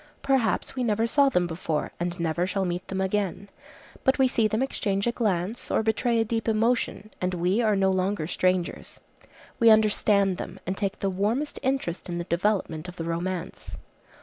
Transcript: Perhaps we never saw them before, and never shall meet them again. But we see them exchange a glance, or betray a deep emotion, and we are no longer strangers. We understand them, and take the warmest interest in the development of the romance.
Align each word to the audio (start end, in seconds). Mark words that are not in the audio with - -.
Perhaps 0.23 0.75
we 0.75 0.83
never 0.83 1.05
saw 1.05 1.29
them 1.29 1.45
before, 1.45 1.91
and 1.99 2.19
never 2.19 2.47
shall 2.47 2.65
meet 2.65 2.87
them 2.87 2.99
again. 3.01 3.49
But 4.03 4.17
we 4.17 4.27
see 4.27 4.47
them 4.47 4.63
exchange 4.63 5.05
a 5.05 5.11
glance, 5.11 5.69
or 5.69 5.83
betray 5.83 6.19
a 6.19 6.25
deep 6.25 6.47
emotion, 6.47 7.11
and 7.21 7.35
we 7.35 7.61
are 7.61 7.75
no 7.75 7.91
longer 7.91 8.25
strangers. 8.25 8.99
We 9.59 9.69
understand 9.69 10.37
them, 10.37 10.59
and 10.65 10.75
take 10.75 11.01
the 11.01 11.11
warmest 11.11 11.59
interest 11.61 12.09
in 12.09 12.17
the 12.17 12.23
development 12.23 12.87
of 12.87 12.95
the 12.95 13.03
romance. 13.05 13.77